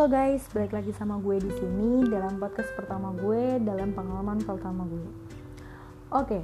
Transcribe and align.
Halo 0.00 0.16
guys, 0.16 0.48
balik 0.56 0.72
lagi 0.72 0.96
sama 0.96 1.20
gue 1.20 1.36
di 1.44 1.52
sini 1.60 2.08
dalam 2.08 2.40
podcast 2.40 2.72
pertama 2.72 3.12
gue 3.20 3.60
dalam 3.60 3.92
pengalaman 3.92 4.40
pertama 4.40 4.88
gue. 4.88 5.08
Oke, 6.08 6.40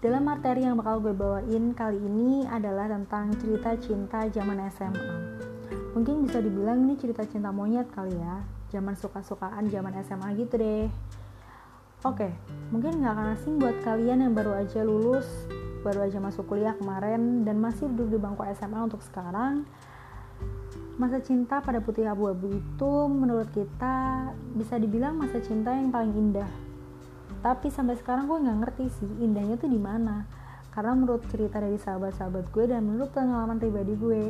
dalam 0.00 0.24
materi 0.24 0.64
yang 0.64 0.80
bakal 0.80 1.04
gue 1.04 1.12
bawain 1.12 1.76
kali 1.76 2.00
ini 2.00 2.48
adalah 2.48 2.88
tentang 2.88 3.36
cerita 3.36 3.76
cinta 3.76 4.24
zaman 4.32 4.64
SMA. 4.72 5.12
Mungkin 5.92 6.24
bisa 6.24 6.40
dibilang 6.40 6.88
ini 6.88 6.96
cerita 6.96 7.20
cinta 7.28 7.52
monyet 7.52 7.92
kali 7.92 8.16
ya, 8.16 8.40
zaman 8.72 8.96
suka-sukaan 8.96 9.68
zaman 9.68 9.92
SMA 10.00 10.32
gitu 10.40 10.56
deh. 10.56 10.88
Oke, 12.00 12.32
mungkin 12.72 13.04
gak 13.04 13.12
akan 13.12 13.26
asing 13.36 13.60
buat 13.60 13.76
kalian 13.84 14.24
yang 14.24 14.32
baru 14.32 14.56
aja 14.56 14.80
lulus, 14.80 15.28
baru 15.84 16.08
aja 16.08 16.16
masuk 16.16 16.48
kuliah 16.48 16.72
kemarin, 16.80 17.44
dan 17.44 17.60
masih 17.60 17.92
duduk 17.92 18.16
di 18.16 18.16
bangku 18.16 18.40
SMA 18.56 18.88
untuk 18.88 19.04
sekarang 19.04 19.68
Masa 21.00 21.24
cinta 21.24 21.64
pada 21.64 21.80
putih 21.80 22.04
abu-abu 22.04 22.52
itu 22.52 22.92
menurut 23.08 23.48
kita 23.56 24.28
bisa 24.52 24.76
dibilang 24.76 25.16
masa 25.16 25.40
cinta 25.40 25.72
yang 25.72 25.88
paling 25.88 26.12
indah. 26.12 26.48
Tapi 27.40 27.72
sampai 27.72 27.96
sekarang 27.96 28.28
gue 28.28 28.38
nggak 28.44 28.58
ngerti 28.60 28.84
sih 29.00 29.10
indahnya 29.24 29.56
tuh 29.56 29.72
di 29.72 29.80
mana. 29.80 30.28
Karena 30.68 30.92
menurut 30.92 31.24
cerita 31.32 31.60
dari 31.60 31.80
sahabat-sahabat 31.80 32.52
gue 32.52 32.64
dan 32.68 32.84
menurut 32.84 33.08
pengalaman 33.12 33.56
pribadi 33.56 33.96
gue, 33.96 34.22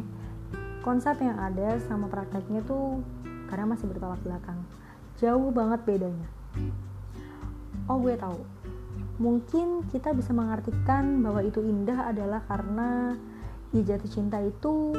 konsep 0.87 1.19
yang 1.19 1.39
ada 1.39 1.83
sama 1.83 2.07
prakteknya 2.07 2.63
tuh 2.63 3.03
kadang 3.51 3.75
masih 3.75 3.91
bertolak 3.91 4.23
belakang. 4.23 4.59
Jauh 5.19 5.51
banget 5.51 5.83
bedanya. 5.83 6.29
Oh 7.91 7.99
gue 7.99 8.15
tahu. 8.15 8.39
Mungkin 9.19 9.87
kita 9.91 10.15
bisa 10.15 10.31
mengartikan 10.31 11.27
bahwa 11.27 11.43
itu 11.43 11.59
indah 11.59 12.11
adalah 12.11 12.43
karena 12.47 13.19
ya 13.75 13.83
jatuh 13.95 14.11
cinta 14.11 14.39
itu 14.39 14.95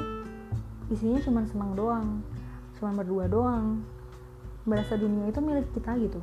isinya 0.92 1.20
cuma 1.23 1.45
senang 1.48 1.76
doang 1.78 2.23
cuma 2.84 3.00
berdua 3.00 3.31
doang. 3.31 3.80
Merasa 4.67 5.00
dunia 5.00 5.31
itu 5.31 5.39
milik 5.39 5.72
kita 5.72 5.95
gitu. 6.03 6.20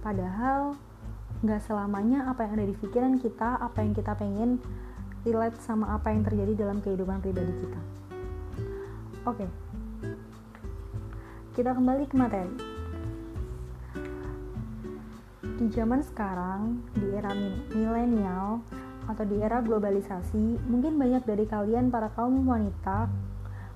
Padahal 0.00 0.80
nggak 1.44 1.60
selamanya 1.60 2.32
apa 2.32 2.48
yang 2.48 2.56
ada 2.56 2.64
di 2.64 2.72
pikiran 2.72 3.20
kita 3.20 3.60
apa 3.60 3.84
yang 3.84 3.92
kita 3.92 4.16
pengen 4.16 4.64
relate 5.28 5.60
sama 5.60 5.92
apa 5.92 6.08
yang 6.08 6.24
terjadi 6.24 6.56
dalam 6.56 6.80
kehidupan 6.80 7.20
pribadi 7.20 7.52
kita. 7.52 7.80
Oke. 9.28 9.44
Kita 11.52 11.76
kembali 11.76 12.04
ke 12.08 12.16
materi. 12.16 12.54
Di 15.54 15.66
zaman 15.68 16.00
sekarang 16.00 16.80
di 16.96 17.12
era 17.12 17.36
milenial 17.76 18.64
atau 19.04 19.24
di 19.28 19.36
era 19.36 19.60
globalisasi 19.60 20.64
mungkin 20.64 20.96
banyak 20.96 21.28
dari 21.28 21.44
kalian 21.44 21.92
para 21.92 22.08
kaum 22.16 22.48
wanita 22.48 23.12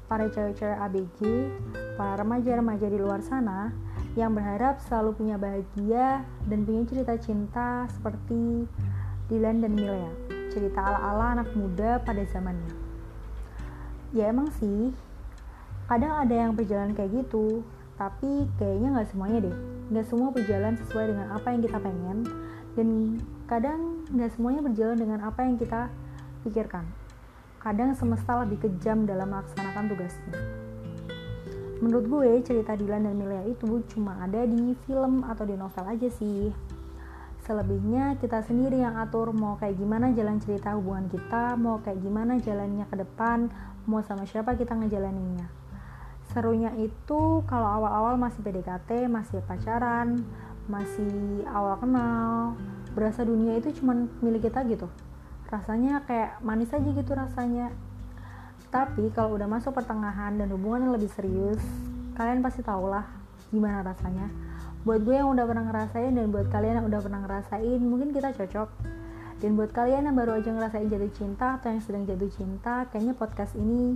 para 0.09 0.25
cewek-cewek 0.33 0.78
ABG, 0.81 1.19
para 2.01 2.25
remaja-remaja 2.25 2.89
di 2.89 2.97
luar 2.97 3.20
sana 3.20 3.70
yang 4.17 4.33
berharap 4.33 4.81
selalu 4.89 5.14
punya 5.14 5.37
bahagia 5.37 6.25
dan 6.48 6.64
punya 6.64 6.83
cerita 6.89 7.14
cinta 7.20 7.87
seperti 7.92 8.64
Dylan 9.29 9.61
dan 9.61 9.77
Milea, 9.77 10.11
cerita 10.48 10.81
ala-ala 10.81 11.39
anak 11.39 11.53
muda 11.53 12.01
pada 12.01 12.25
zamannya. 12.25 12.73
Ya 14.17 14.33
emang 14.33 14.48
sih, 14.56 14.97
kadang 15.84 16.17
ada 16.17 16.33
yang 16.33 16.56
berjalan 16.56 16.97
kayak 16.97 17.12
gitu, 17.12 17.61
tapi 18.01 18.48
kayaknya 18.56 18.98
nggak 18.98 19.09
semuanya 19.12 19.39
deh. 19.45 19.56
Nggak 19.92 20.06
semua 20.09 20.33
berjalan 20.33 20.75
sesuai 20.81 21.05
dengan 21.12 21.29
apa 21.36 21.47
yang 21.53 21.61
kita 21.61 21.79
pengen, 21.79 22.19
dan 22.73 22.89
kadang 23.45 24.09
nggak 24.09 24.33
semuanya 24.33 24.64
berjalan 24.64 24.97
dengan 24.97 25.20
apa 25.20 25.45
yang 25.45 25.61
kita 25.61 25.92
pikirkan 26.48 26.89
kadang 27.69 27.92
semesta 27.92 28.33
lebih 28.48 28.64
kejam 28.64 29.05
dalam 29.05 29.28
melaksanakan 29.28 29.92
tugasnya. 29.92 30.41
Menurut 31.84 32.08
gue, 32.08 32.40
cerita 32.40 32.73
Dylan 32.73 33.05
dan 33.05 33.12
Milea 33.12 33.45
itu 33.45 33.84
cuma 33.92 34.17
ada 34.24 34.48
di 34.48 34.73
film 34.89 35.20
atau 35.29 35.45
di 35.45 35.52
novel 35.52 35.84
aja 35.84 36.08
sih. 36.08 36.48
Selebihnya 37.45 38.17
kita 38.24 38.40
sendiri 38.40 38.80
yang 38.80 38.96
atur 38.96 39.36
mau 39.36 39.61
kayak 39.61 39.77
gimana 39.77 40.17
jalan 40.17 40.40
cerita 40.40 40.80
hubungan 40.80 41.12
kita, 41.12 41.61
mau 41.61 41.77
kayak 41.84 42.01
gimana 42.01 42.40
jalannya 42.40 42.89
ke 42.89 42.96
depan, 43.05 43.52
mau 43.85 44.00
sama 44.00 44.24
siapa 44.24 44.56
kita 44.56 44.73
ngejalaninnya. 44.73 45.52
Serunya 46.33 46.73
itu 46.80 47.45
kalau 47.45 47.68
awal-awal 47.68 48.17
masih 48.17 48.40
PDKT, 48.48 49.12
masih 49.12 49.45
pacaran, 49.45 50.24
masih 50.73 51.45
awal 51.52 51.77
kenal, 51.85 52.56
berasa 52.96 53.29
dunia 53.29 53.61
itu 53.61 53.77
cuma 53.77 54.08
milik 54.24 54.48
kita 54.48 54.64
gitu 54.64 54.89
rasanya 55.48 56.05
kayak 56.05 56.45
manis 56.45 56.73
aja 56.73 56.85
gitu 56.85 57.13
rasanya. 57.17 57.73
Tapi 58.69 59.09
kalau 59.17 59.41
udah 59.41 59.48
masuk 59.48 59.73
pertengahan 59.73 60.36
dan 60.36 60.53
hubungan 60.53 60.89
yang 60.89 60.95
lebih 61.01 61.09
serius 61.09 61.61
kalian 62.19 62.45
pasti 62.45 62.61
tau 62.61 62.85
lah 62.85 63.07
gimana 63.48 63.81
rasanya. 63.81 64.29
Buat 64.85 65.09
gue 65.09 65.17
yang 65.17 65.33
udah 65.33 65.45
pernah 65.48 65.64
ngerasain 65.64 66.13
dan 66.13 66.29
buat 66.29 66.53
kalian 66.53 66.83
yang 66.83 66.86
udah 66.86 67.01
pernah 67.01 67.20
ngerasain 67.25 67.81
mungkin 67.81 68.13
kita 68.13 68.36
cocok. 68.36 68.69
Dan 69.39 69.55
buat 69.55 69.70
kalian 69.70 70.11
yang 70.11 70.17
baru 70.19 70.42
aja 70.42 70.51
ngerasain 70.51 70.91
jatuh 70.91 71.13
cinta 71.14 71.63
atau 71.63 71.70
yang 71.70 71.83
sedang 71.83 72.03
jatuh 72.11 72.27
cinta 72.35 72.91
kayaknya 72.91 73.15
podcast 73.15 73.55
ini 73.55 73.95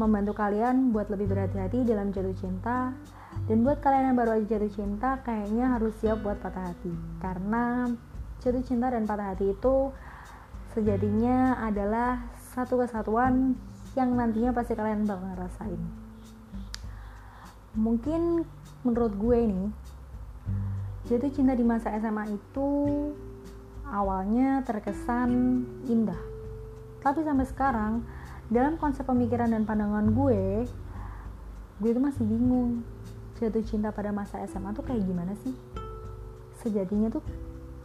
membantu 0.00 0.32
kalian 0.34 0.90
buat 0.90 1.12
lebih 1.12 1.28
berhati-hati 1.30 1.84
dalam 1.84 2.10
jatuh 2.10 2.34
cinta. 2.34 2.96
Dan 3.44 3.60
buat 3.60 3.84
kalian 3.84 4.10
yang 4.10 4.18
baru 4.18 4.40
aja 4.40 4.56
jatuh 4.56 4.72
cinta 4.72 5.20
kayaknya 5.22 5.76
harus 5.76 5.92
siap 6.00 6.24
buat 6.24 6.40
patah 6.40 6.72
hati. 6.72 6.90
Karena 7.20 7.92
jatuh 8.40 8.64
cinta 8.64 8.88
dan 8.88 9.04
patah 9.04 9.36
hati 9.36 9.52
itu 9.52 9.92
sejatinya 10.74 11.62
adalah 11.62 12.18
satu 12.50 12.82
kesatuan 12.82 13.54
yang 13.94 14.18
nantinya 14.18 14.50
pasti 14.50 14.74
kalian 14.74 15.06
bakal 15.06 15.22
ngerasain. 15.30 15.82
Mungkin 17.78 18.42
menurut 18.82 19.14
gue 19.14 19.38
nih 19.38 19.66
jatuh 21.06 21.30
cinta 21.30 21.54
di 21.54 21.62
masa 21.62 21.94
SMA 22.02 22.34
itu 22.34 22.68
awalnya 23.86 24.66
terkesan 24.66 25.62
indah. 25.86 26.18
Tapi 27.06 27.22
sampai 27.22 27.46
sekarang 27.46 27.92
dalam 28.50 28.74
konsep 28.74 29.06
pemikiran 29.06 29.54
dan 29.54 29.62
pandangan 29.62 30.10
gue 30.10 30.66
gue 31.82 31.90
itu 31.90 32.02
masih 32.02 32.26
bingung 32.26 32.82
jatuh 33.38 33.62
cinta 33.62 33.94
pada 33.94 34.10
masa 34.10 34.42
SMA 34.50 34.74
tuh 34.74 34.82
kayak 34.82 35.06
gimana 35.06 35.38
sih? 35.38 35.54
Sejatinya 36.66 37.14
tuh 37.14 37.22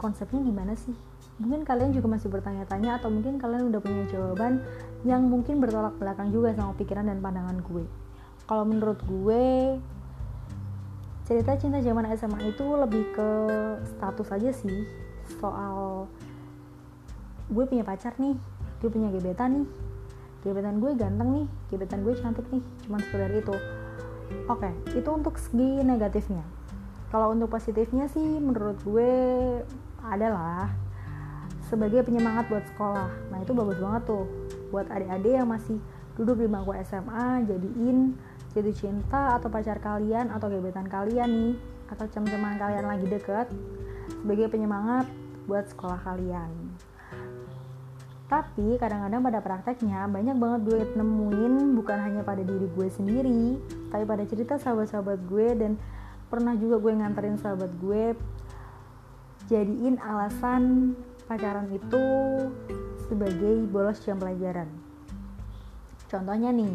konsepnya 0.02 0.42
gimana 0.42 0.74
sih 0.74 1.09
mungkin 1.40 1.64
kalian 1.64 1.96
juga 1.96 2.06
masih 2.12 2.28
bertanya-tanya 2.28 3.00
atau 3.00 3.08
mungkin 3.08 3.40
kalian 3.40 3.72
udah 3.72 3.80
punya 3.80 4.04
jawaban 4.12 4.60
yang 5.08 5.24
mungkin 5.24 5.56
bertolak 5.56 5.96
belakang 5.96 6.28
juga 6.28 6.52
sama 6.52 6.76
pikiran 6.76 7.08
dan 7.08 7.24
pandangan 7.24 7.64
gue. 7.64 7.88
Kalau 8.44 8.68
menurut 8.68 9.00
gue 9.08 9.80
cerita 11.24 11.56
cinta 11.56 11.80
zaman 11.80 12.04
SMA 12.12 12.52
itu 12.52 12.64
lebih 12.76 13.08
ke 13.16 13.28
status 13.96 14.28
aja 14.36 14.50
sih. 14.52 14.84
Soal 15.40 16.04
gue 17.48 17.64
punya 17.64 17.88
pacar 17.88 18.12
nih 18.20 18.36
gue 18.84 18.90
punya 18.92 19.08
gebetan 19.08 19.64
nih. 19.64 19.66
Gebetan 20.44 20.76
gue 20.76 20.92
ganteng 20.92 21.28
nih 21.40 21.46
gebetan 21.72 22.04
gue 22.04 22.20
cantik 22.20 22.44
nih 22.52 22.60
cuman 22.84 23.00
sekedar 23.00 23.32
itu. 23.32 23.56
Oke 24.44 24.68
itu 24.92 25.08
untuk 25.08 25.40
segi 25.40 25.80
negatifnya. 25.80 26.44
Kalau 27.08 27.32
untuk 27.32 27.48
positifnya 27.48 28.12
sih 28.12 28.36
menurut 28.36 28.76
gue 28.84 29.08
adalah 30.04 30.89
sebagai 31.70 32.02
penyemangat 32.02 32.50
buat 32.50 32.66
sekolah. 32.74 33.08
Nah 33.30 33.38
itu 33.40 33.54
bagus 33.54 33.78
banget 33.78 34.02
tuh 34.10 34.26
buat 34.74 34.90
adik-adik 34.90 35.32
yang 35.38 35.48
masih 35.48 35.78
duduk 36.18 36.42
di 36.42 36.50
bangku 36.50 36.74
SMA, 36.82 37.46
jadiin 37.46 38.18
jatuh 38.50 38.74
cinta 38.74 39.38
atau 39.38 39.46
pacar 39.46 39.78
kalian 39.78 40.34
atau 40.34 40.50
gebetan 40.50 40.90
kalian 40.90 41.30
nih 41.30 41.54
atau 41.94 42.06
cem-ceman 42.10 42.58
kalian 42.58 42.86
lagi 42.86 43.06
deket 43.06 43.46
sebagai 44.10 44.50
penyemangat 44.50 45.06
buat 45.46 45.70
sekolah 45.70 46.02
kalian. 46.02 46.50
Tapi 48.30 48.78
kadang-kadang 48.78 49.22
pada 49.26 49.38
prakteknya 49.42 50.06
banyak 50.06 50.38
banget 50.38 50.60
gue 50.66 50.80
nemuin 50.98 51.74
bukan 51.74 51.98
hanya 51.98 52.22
pada 52.22 52.42
diri 52.42 52.66
gue 52.70 52.88
sendiri, 52.90 53.58
tapi 53.90 54.06
pada 54.06 54.22
cerita 54.26 54.54
sahabat-sahabat 54.58 55.18
gue 55.26 55.48
dan 55.58 55.74
pernah 56.30 56.54
juga 56.54 56.78
gue 56.78 56.92
nganterin 56.94 57.38
sahabat 57.42 57.74
gue 57.82 58.14
jadiin 59.50 59.98
alasan 59.98 60.94
pacaran 61.30 61.70
itu 61.70 62.02
sebagai 63.06 63.62
bolos 63.70 64.02
jam 64.02 64.18
pelajaran. 64.18 64.66
Contohnya 66.10 66.50
nih, 66.50 66.74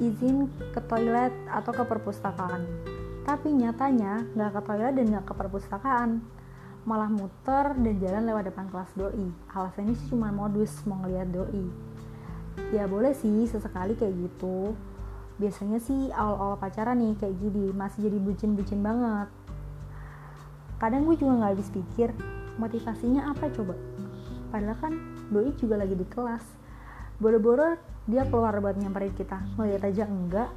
izin 0.00 0.48
ke 0.72 0.80
toilet 0.88 1.36
atau 1.52 1.76
ke 1.76 1.84
perpustakaan. 1.84 2.64
Tapi 3.28 3.52
nyatanya 3.52 4.24
nggak 4.32 4.56
ke 4.56 4.60
toilet 4.64 4.96
dan 4.96 5.06
nggak 5.12 5.28
ke 5.28 5.34
perpustakaan, 5.36 6.24
malah 6.88 7.12
muter 7.12 7.76
dan 7.76 7.94
jalan 8.00 8.24
lewat 8.24 8.48
depan 8.48 8.72
kelas 8.72 8.88
doi. 8.96 9.28
Alasannya 9.52 9.92
sih 9.92 10.16
cuma 10.16 10.32
modus 10.32 10.72
mau 10.88 11.04
ngeliat 11.04 11.28
doi. 11.28 11.68
Ya 12.72 12.88
boleh 12.88 13.12
sih 13.12 13.44
sesekali 13.44 13.92
kayak 13.92 14.16
gitu. 14.16 14.72
Biasanya 15.36 15.84
sih 15.84 16.08
awal-awal 16.16 16.56
pacaran 16.56 16.96
nih 16.96 17.12
kayak 17.20 17.36
gini 17.36 17.76
masih 17.76 18.08
jadi 18.08 18.16
bucin-bucin 18.24 18.80
banget 18.80 19.28
kadang 20.78 21.02
gue 21.04 21.18
juga 21.18 21.42
nggak 21.42 21.52
habis 21.58 21.68
pikir 21.74 22.14
motivasinya 22.58 23.34
apa 23.34 23.50
coba? 23.50 23.74
Padahal 24.54 24.78
kan 24.78 24.92
doi 25.28 25.50
juga 25.58 25.78
lagi 25.78 25.94
di 25.98 26.06
kelas. 26.06 26.42
Boro-boro 27.18 27.74
dia 28.06 28.24
keluar 28.24 28.54
buat 28.62 28.78
nyamperin 28.78 29.12
kita. 29.12 29.42
Ngeliat 29.58 29.82
aja 29.84 30.06
enggak. 30.06 30.50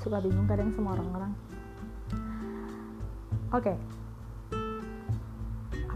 Suka 0.00 0.22
bingung 0.22 0.46
kadang 0.46 0.72
sama 0.72 0.96
orang-orang. 0.96 1.32
Oke. 3.50 3.74
Okay. 3.74 3.78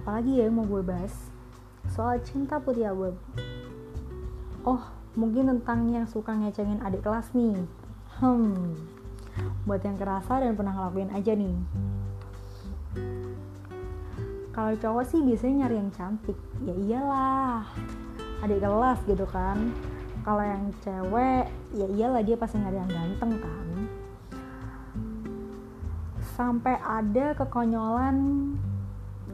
apalagi 0.04 0.36
ya 0.36 0.52
yang 0.52 0.60
mau 0.60 0.68
gue 0.68 0.84
bahas? 0.84 1.32
Soal 1.88 2.20
cinta 2.20 2.60
putih 2.60 2.92
abu 2.92 3.16
oh 4.68 4.82
mungkin 5.16 5.48
tentang 5.48 5.88
yang 5.88 6.04
suka 6.04 6.36
ngecengin 6.36 6.84
adik 6.84 7.00
kelas 7.00 7.32
nih. 7.32 7.56
Hmm. 8.20 8.76
Buat 9.64 9.80
yang 9.80 9.96
kerasa 9.96 10.44
dan 10.44 10.52
pernah 10.58 10.76
ngelakuin 10.76 11.08
aja 11.16 11.32
nih 11.32 11.56
kalau 14.54 14.72
cowok 14.78 15.04
sih 15.10 15.18
biasanya 15.18 15.66
nyari 15.66 15.76
yang 15.82 15.90
cantik. 15.90 16.38
Ya 16.62 16.74
iyalah 16.78 17.66
adik 18.46 18.62
kelas 18.62 19.02
gitu 19.10 19.26
kan. 19.26 19.74
Kalau 20.22 20.40
yang 20.46 20.70
cewek 20.80 21.50
ya 21.74 21.86
iyalah 21.90 22.22
dia 22.22 22.38
pasti 22.38 22.62
nyari 22.62 22.78
yang 22.78 22.90
ganteng 22.94 23.42
kan. 23.42 23.66
Sampai 26.38 26.78
ada 26.78 27.34
kekonyolan 27.34 28.16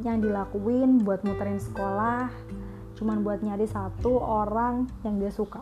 yang 0.00 0.24
dilakuin 0.24 1.04
buat 1.04 1.20
muterin 1.28 1.60
sekolah 1.60 2.32
cuman 2.96 3.20
buat 3.20 3.44
nyari 3.44 3.68
satu 3.68 4.16
orang 4.16 4.88
yang 5.04 5.20
dia 5.20 5.28
suka. 5.28 5.60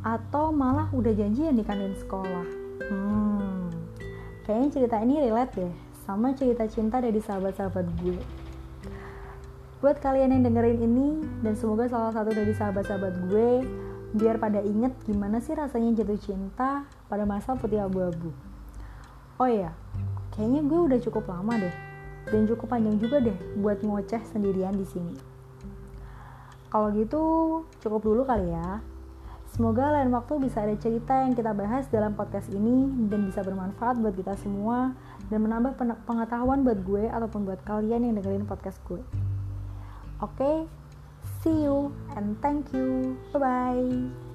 Atau 0.00 0.50
malah 0.50 0.88
udah 0.96 1.12
janjian 1.12 1.54
di 1.54 1.62
kantin 1.62 1.92
sekolah. 1.92 2.48
Hmm 2.88 3.52
kayaknya 4.42 4.68
cerita 4.74 4.96
ini 4.98 5.22
relate 5.22 5.54
deh 5.54 5.74
sama 6.02 6.34
cerita 6.34 6.66
cinta 6.66 6.98
dari 6.98 7.22
sahabat-sahabat 7.22 7.86
gue. 8.02 8.18
Buat 9.78 9.98
kalian 9.98 10.34
yang 10.34 10.42
dengerin 10.46 10.78
ini, 10.78 11.08
dan 11.42 11.54
semoga 11.58 11.90
salah 11.90 12.14
satu 12.14 12.30
dari 12.30 12.54
sahabat-sahabat 12.54 13.14
gue, 13.30 13.66
biar 14.14 14.38
pada 14.38 14.62
inget 14.62 14.94
gimana 15.06 15.42
sih 15.42 15.54
rasanya 15.54 16.02
jatuh 16.02 16.18
cinta 16.18 16.86
pada 17.06 17.26
masa 17.26 17.54
putih 17.58 17.82
abu-abu. 17.82 18.30
Oh 19.38 19.48
iya, 19.50 19.74
kayaknya 20.34 20.62
gue 20.66 20.80
udah 20.90 20.98
cukup 21.02 21.26
lama 21.26 21.58
deh, 21.58 21.74
dan 22.30 22.46
cukup 22.46 22.70
panjang 22.70 22.98
juga 22.98 23.18
deh 23.18 23.34
buat 23.58 23.82
ngoceh 23.82 24.22
sendirian 24.30 24.74
di 24.78 24.86
sini. 24.86 25.14
Kalau 26.70 26.88
gitu, 26.94 27.22
cukup 27.82 28.00
dulu 28.06 28.22
kali 28.22 28.54
ya. 28.54 28.80
Semoga 29.52 29.92
lain 29.92 30.08
waktu 30.16 30.40
bisa 30.40 30.64
ada 30.64 30.72
cerita 30.80 31.12
yang 31.28 31.36
kita 31.36 31.52
bahas 31.52 31.84
dalam 31.92 32.16
podcast 32.16 32.48
ini 32.48 32.88
dan 33.12 33.28
bisa 33.28 33.44
bermanfaat 33.44 34.00
buat 34.00 34.16
kita 34.16 34.32
semua 34.40 34.96
dan 35.32 35.48
menambah 35.48 35.80
pengetahuan 36.04 36.60
buat 36.60 36.84
gue 36.84 37.08
ataupun 37.08 37.48
buat 37.48 37.64
kalian 37.64 38.04
yang 38.04 38.20
dengerin 38.20 38.44
podcast 38.44 38.76
gue. 38.84 39.00
Oke, 40.20 40.36
okay? 40.36 40.56
see 41.40 41.64
you 41.64 41.88
and 42.12 42.36
thank 42.44 42.68
you. 42.76 43.16
Bye 43.32 43.40
bye. 43.40 44.31